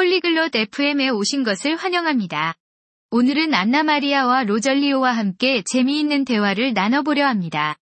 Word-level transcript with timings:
폴리글롯 0.00 0.56
FM에 0.56 1.10
오신 1.10 1.42
것을 1.44 1.76
환영합니다. 1.76 2.54
오늘은 3.10 3.52
안나마리아와 3.52 4.44
로절리오와 4.44 5.12
함께 5.12 5.62
재미있는 5.70 6.24
대화를 6.24 6.72
나눠보려 6.72 7.26
합니다. 7.26 7.76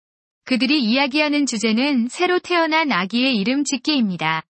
그들이 0.47 0.83
이야기하는 0.83 1.45
주제는 1.45 2.09
새로 2.09 2.39
태어난 2.39 2.91
아기의 2.91 3.37
이름 3.37 3.65
짓기입니다. 3.65 4.45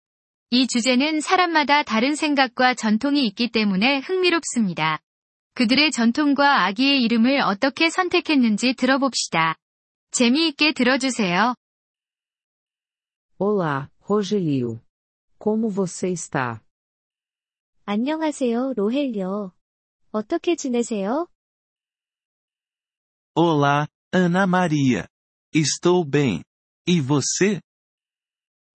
이 0.50 0.68
주제는 0.68 1.20
사람마다 1.20 1.82
다른 1.82 2.14
생각과 2.14 2.74
전통이 2.74 3.26
있기 3.26 3.50
때문에 3.50 3.98
흥미롭습니다. 3.98 5.00
그들의 5.54 5.90
전통과 5.90 6.66
아기의 6.66 7.02
이름을 7.02 7.40
어떻게 7.40 7.90
선택했는지 7.90 8.74
들어봅시다. 8.74 9.56
재미있게 10.12 10.72
들어주세요. 10.72 11.56
Olá, 13.40 13.88
Rogelio. 14.08 14.78
Como 15.42 15.68
você 15.68 16.12
está? 16.12 16.60
안녕하세요, 17.88 18.72
로헬요. 18.74 19.52
어떻게 20.10 20.56
지내세요? 20.56 21.28
Olá, 23.36 23.86
Ana 24.12 24.42
Maria. 24.42 25.06
Estou 25.54 26.04
bem. 26.04 26.42
E 26.88 27.00
você? 27.00 27.60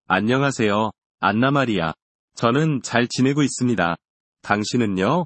안녕하세요, 0.06 0.92
안나 1.18 1.50
마리아. 1.50 1.92
저는 2.36 2.82
잘 2.82 3.08
지내고 3.08 3.42
있습니다. 3.42 3.96
당신은요? 4.42 5.24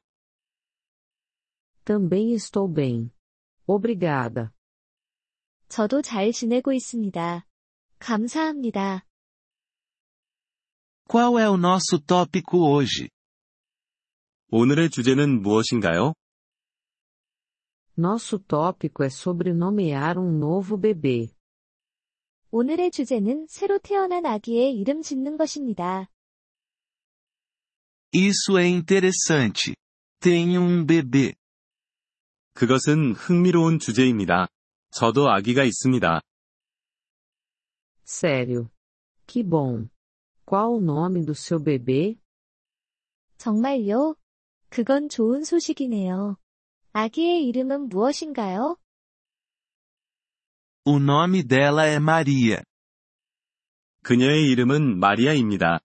Também 1.85 2.33
estou 2.33 2.73
bem. 2.73 3.11
Obrigada. 3.67 4.49
저도 5.69 6.01
잘 6.01 6.33
지내고 6.33 6.73
있습니다. 6.73 7.47
감사합니다. 7.99 9.05
Qual 11.07 11.39
é 11.39 11.51
o 11.51 11.59
nosso 11.59 11.99
tópico 12.01 12.65
hoje? 12.73 13.11
오늘의 14.57 14.91
주제는 14.91 15.43
무엇인가요? 15.43 16.15
Nosso 17.99 18.39
tópico 18.39 19.03
é 19.03 19.09
sobre 19.09 19.51
nomear 19.51 20.17
um 20.17 20.37
novo 20.37 20.81
bebê. 20.81 21.35
오늘의 22.53 22.93
주제는 22.93 23.49
새로 23.49 23.81
태어난 23.81 24.25
아기의 24.25 24.77
이름 24.77 25.03
짓는 25.03 25.37
것입니다. 25.37 26.09
Isso 28.15 28.57
é 28.57 28.69
interessante. 28.69 29.75
Tenho 30.21 30.61
um 30.63 30.87
bebê. 30.87 31.35
그것은 32.53 33.15
흥미로운 33.15 33.81
주제입니다. 33.81 34.47
저도 34.93 35.31
아기가 35.31 35.65
있습니다. 35.65 36.21
Sério. 38.05 38.71
Que 39.27 39.43
bom. 39.43 39.89
Qual 40.47 40.77
o 40.77 40.81
nome 40.81 41.25
do 41.27 41.35
seu 41.35 41.59
bebê? 41.59 42.17
정말요? 43.37 44.15
그건 44.74 45.10
좋은 45.10 45.44
소식이네요. 45.44 46.38
아기의 46.94 47.46
이름은 47.48 47.90
무엇인가요? 47.90 48.78
O 50.86 50.96
nome 50.98 51.44
dela 51.44 51.86
é 51.88 51.96
Maria. 51.98 52.62
그녀의 54.04 54.50
이름은 54.52 55.00
마리아입니다. 55.00 55.80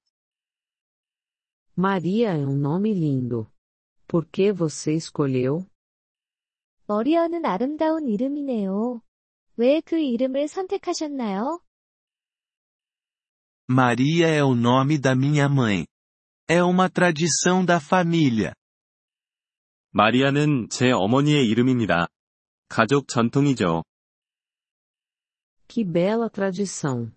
Maria 1.77 2.31
é 2.31 2.47
um 2.47 2.59
nome 2.59 2.93
lindo. 2.93 3.47
Por 4.07 4.27
que 4.31 4.53
você 4.53 4.95
escolheu? 4.95 5.67
머리어는 6.87 7.45
아름다운 7.45 8.09
이름이네요. 8.09 9.01
왜 9.57 9.81
그 9.81 9.99
이름을 9.99 10.49
선택하셨나요? 10.49 11.61
Maria 13.69 14.27
é 14.29 14.45
o 14.45 14.55
nome 14.55 14.99
da 14.99 15.15
minha 15.15 15.49
mãe. 15.49 15.87
É 16.49 16.63
uma 16.63 16.89
tradição 16.91 17.65
da 17.65 17.81
família. 17.81 18.53
마리아는 19.92 20.70
제 20.70 20.92
어머니의 20.92 21.48
이름입니다. 21.48 22.08
가족 22.68 23.08
전통이죠. 23.08 23.84
Que 25.68 25.84
bela 25.84 26.30
tradição. 26.30 27.12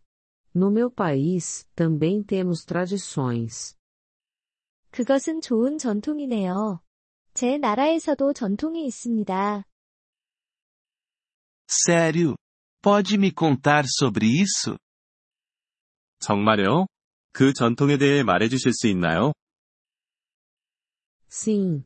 No 0.54 0.70
meu 0.70 0.90
país, 0.90 1.66
também 1.74 2.24
temos 2.24 2.64
tradições. 2.64 3.76
그것은 4.90 5.40
좋은 5.40 5.78
전통이네요. 5.78 6.80
제 7.34 7.56
나라에서도 7.58 8.32
전통이 8.32 8.86
있습니다. 8.86 9.64
Sério? 11.66 12.36
Pode 12.82 13.16
me 13.16 13.32
contar 13.34 13.84
sobre 13.86 14.26
isso? 14.26 14.76
정말요? 16.20 16.86
그 17.32 17.52
전통에 17.54 17.96
대해 17.96 18.22
말해 18.22 18.48
주실 18.48 18.72
수 18.74 18.86
있나요? 18.88 19.32
Sim. 21.28 21.84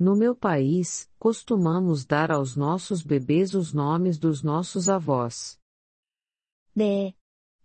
No 0.00 0.14
meu 0.14 0.34
país, 0.36 1.10
costumamos 1.18 2.04
dar 2.04 2.30
aos 2.30 2.54
nossos 2.54 3.02
bebês 3.02 3.54
os 3.54 3.72
nomes 3.72 4.18
dos 4.18 4.42
nossos 4.42 4.88
avós. 4.88 5.58
네. 6.74 7.14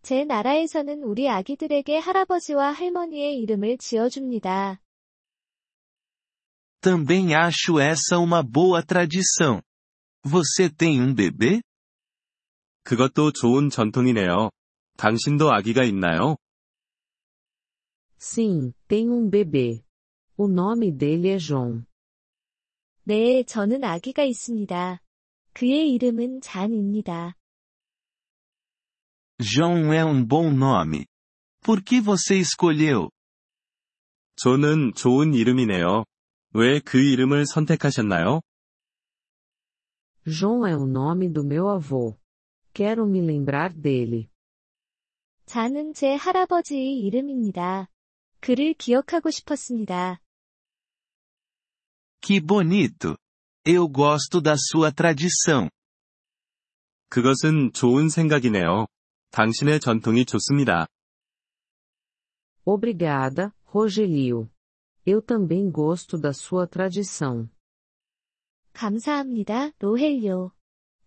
제 0.01 0.23
나라에서는 0.23 1.03
우리 1.03 1.29
아기들에게 1.29 1.99
할아버지와 1.99 2.71
할머니의 2.71 3.37
이름을 3.39 3.77
지어줍니다. 3.77 4.81
Também 6.81 7.35
acho 7.35 7.79
essa 7.79 8.17
uma 8.17 8.41
boa 8.41 8.81
tradição. 8.81 9.61
Você 10.23 10.69
tem 10.69 10.99
um 10.99 11.13
bebê? 11.13 11.61
그것도 12.83 13.31
좋은 13.33 13.69
전통이네요. 13.69 14.49
당신도 14.97 15.51
아기가 15.51 15.83
있나요? 15.83 16.37
Sim, 18.17 18.73
tenho 18.87 19.13
um 19.13 19.29
bebê. 19.29 19.83
O 20.37 20.47
nome 20.47 20.91
dele 20.91 21.29
é 21.29 21.37
João. 21.37 21.85
네, 23.08 23.44
저는 23.44 23.84
아기가 23.84 24.24
있습니다. 24.24 25.00
그의 25.52 25.92
이름은 25.92 26.40
잔입니다. 26.40 27.36
João 29.38 29.92
é 29.94 30.04
um 30.04 30.26
bom 30.26 30.48
nome. 30.56 31.06
Por 31.62 31.84
que 31.84 32.00
você 32.00 32.40
escolheu? 32.40 33.10
존은 34.34 34.94
좋은 34.94 35.34
이름이네요. 35.34 36.02
왜 36.54 36.80
그 36.80 36.98
이름을 36.98 37.46
선택하셨나요? 37.46 38.40
João 40.26 40.66
é 40.66 40.74
o 40.74 40.82
nome 40.88 41.32
do 41.32 41.44
meu 41.44 41.68
avô. 41.70 42.18
Quero 42.74 43.06
me 43.06 43.20
lembrar 43.20 43.72
dele. 43.72 44.28
잔은 45.44 45.94
제 45.94 46.16
할아버지의 46.16 46.98
이름입니다. 46.98 47.88
그를 48.40 48.74
기억하고 48.74 49.30
싶었습니다. 49.30 50.20
Que 52.21 52.39
bonito! 52.39 53.17
Eu 53.65 53.87
gosto 53.87 54.41
da 54.41 54.55
sua 54.57 54.91
tradição. 54.91 55.69
그것은 57.09 57.73
좋은 57.73 58.09
생각이네요. 58.09 58.87
당신의 59.31 59.79
전통이 59.79 60.25
좋습니다. 60.25 60.87
Obrigada, 62.65 63.53
Rogelio. 63.65 64.49
Eu 65.05 65.21
também 65.21 65.71
gosto 65.71 66.17
da 66.17 66.31
sua 66.31 66.67
tradição. 66.67 67.49
감사합니다, 68.73 69.71
로헬요. 69.79 70.51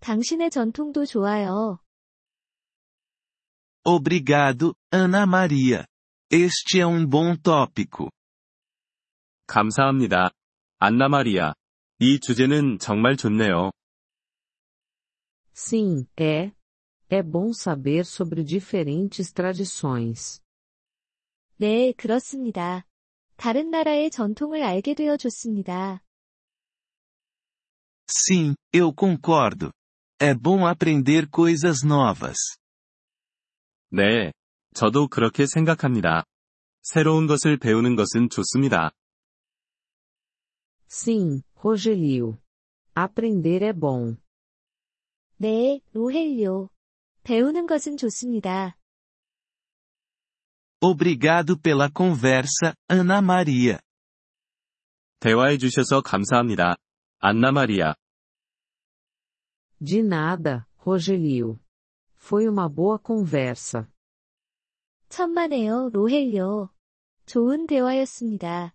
당신의 0.00 0.50
전통도 0.50 1.06
좋아요. 1.06 1.78
Obrigado, 3.84 4.74
Ana 4.92 5.24
Maria. 5.26 5.86
Este 6.30 6.80
é 6.80 6.86
um 6.86 7.06
bom 7.06 7.36
tópico. 7.36 8.10
감사합니다. 9.46 10.30
안나 10.81 11.09
마리아. 11.09 11.53
이 11.99 12.21
주제는 12.21 12.79
정말 12.79 13.17
좋네요. 13.17 13.71
Sim, 15.53 16.05
é. 16.17 16.53
É 17.09 17.21
bom 17.21 17.49
saber 17.49 18.05
sobre 18.05 18.45
diferentes 18.45 19.33
tradições. 19.33 20.39
네, 21.57 21.91
그렇습니다. 21.97 22.85
다른 23.35 23.69
나라의 23.71 24.09
전통을 24.09 24.63
알게 24.63 24.93
되어 24.93 25.17
좋습니다. 25.17 26.01
Sim, 28.07 28.55
eu 28.73 28.93
concordo. 28.97 29.71
É 30.17 30.33
bom 30.33 30.65
aprender 30.65 31.27
coisas 31.29 31.85
novas. 31.85 32.37
네, 33.91 34.31
저도 34.73 35.09
그렇게 35.09 35.45
생각합니다. 35.45 36.23
새로운 36.83 37.27
것을 37.27 37.57
배우는 37.57 37.97
것은 37.97 38.29
좋습니다. 38.29 38.91
Sim, 40.88 41.42
Rogelio. 41.56 42.38
Aprender 42.94 43.62
é 43.62 43.72
bom. 43.72 44.16
네, 45.38 45.80
로헬요. 45.92 46.70
배우는 47.24 47.66
것은 47.66 47.96
좋습니다. 47.96 48.76
Obrigado 50.80 51.56
pela 51.60 51.88
conversa, 51.90 52.74
Ana 52.90 53.18
Maria. 53.18 53.78
대화해 55.18 55.56
주셔서 55.56 56.02
감사합니다. 56.02 56.76
안나 57.18 57.50
마리아. 57.50 57.94
De 59.80 60.02
nada, 60.02 60.66
Rogelio. 60.86 61.58
Foi 62.16 62.46
uma 62.46 62.68
boa 62.68 62.98
conversa. 62.98 63.88
천만에요, 65.08 65.90
로헬요. 65.92 66.70
좋은 67.26 67.66
대화였습니다. 67.66 68.74